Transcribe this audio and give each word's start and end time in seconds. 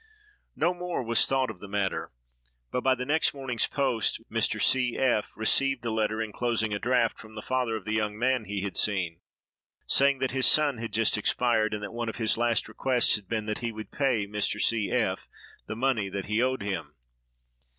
No 0.55 0.73
more 0.73 1.03
was 1.03 1.27
thought 1.27 1.51
of 1.51 1.59
the 1.59 1.67
matter; 1.67 2.11
but, 2.71 2.81
by 2.83 2.95
the 2.95 3.05
next 3.05 3.35
morning's 3.35 3.67
post, 3.67 4.19
Mr. 4.31 4.59
C—— 4.59 4.97
F—— 4.97 5.27
received 5.35 5.85
a 5.85 5.91
letter 5.91 6.23
enclosing 6.23 6.73
a 6.73 6.79
draft, 6.79 7.19
from 7.19 7.35
the 7.35 7.43
father 7.43 7.75
of 7.75 7.85
the 7.85 7.93
young 7.93 8.17
man 8.17 8.45
he 8.45 8.63
had 8.63 8.75
seen, 8.75 9.21
saying 9.87 10.17
that 10.17 10.31
his 10.31 10.47
son 10.47 10.79
had 10.79 10.91
just 10.91 11.19
expired, 11.19 11.71
and 11.75 11.83
that 11.83 11.93
one 11.93 12.09
of 12.09 12.15
his 12.15 12.35
last 12.35 12.67
requests 12.67 13.15
had 13.15 13.27
been 13.29 13.45
that 13.45 13.59
he 13.59 13.71
would 13.71 13.91
pay 13.91 14.25
Mr. 14.25 14.59
C—— 14.59 14.89
F—— 14.89 15.27
the 15.67 15.75
money 15.75 16.09
that 16.09 16.25
he 16.25 16.41
owed 16.41 16.63
him. 16.63 16.95